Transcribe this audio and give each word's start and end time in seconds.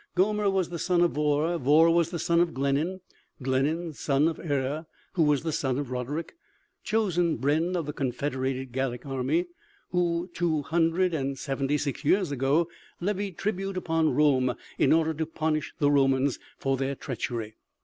Gomer 0.15 0.49
was 0.49 0.69
the 0.69 0.79
son 0.79 1.01
of 1.01 1.11
Vorr... 1.11 1.59
Vorr 1.59 1.91
was 1.93 2.09
the 2.09 2.17
son 2.17 2.39
of 2.41 2.55
Glenan... 2.55 3.01
Glenan, 3.39 3.93
son 3.93 4.27
of 4.27 4.37
Erer, 4.39 4.87
who 5.13 5.21
was 5.21 5.43
the 5.43 5.51
son 5.51 5.77
of 5.77 5.91
Roderik, 5.91 6.31
chosen 6.83 7.37
brenn 7.37 7.75
of 7.75 7.85
the 7.85 7.93
confederated 7.93 8.71
Gallic 8.71 9.05
army, 9.05 9.45
who 9.91 10.27
two 10.33 10.63
hundred 10.63 11.13
and 11.13 11.37
seventy 11.37 11.77
six 11.77 12.03
years 12.03 12.31
ago 12.31 12.67
levied 12.99 13.37
tribute 13.37 13.77
upon 13.77 14.15
Rome 14.15 14.55
in 14.79 14.91
order 14.91 15.13
to 15.13 15.25
punish 15.27 15.71
the 15.77 15.91
Romans 15.91 16.39
for 16.57 16.77
their 16.77 16.95
treachery. 16.95 17.57